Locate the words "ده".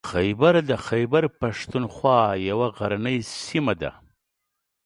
3.81-3.91